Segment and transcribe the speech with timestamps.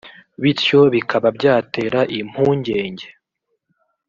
[0.41, 3.07] bityo bikaba byatera impungenge